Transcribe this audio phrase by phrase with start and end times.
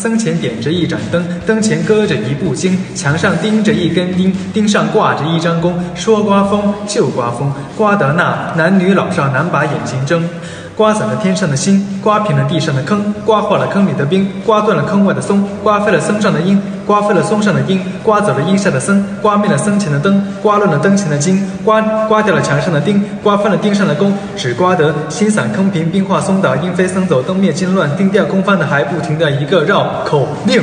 [0.00, 5.74] 僧前点着一盏灯，灯前搁着一部经，墙上钉着一根钉，钉上挂着一张弓。
[5.96, 10.22] 说刮风就刮风，刮得那男女老少难把眼睛睁。
[10.78, 16.56] 刮散了天上的星，刮平了地上的坑，刮化了坑里的冰，刮断了坑外的松，刮飞了松上的鹰，
[16.86, 30.62] 刮飞了松上的鹰，刮走了鹰下的僧，刮灭了僧前的灯，刮乱了灯前的经，刮刮掉了墙上的钉，刮翻了钉上的弓，只刮得星散坑平，冰化松倒，鹰飞僧走，灯灭经乱，钉掉空翻的还不停的一个绕口令。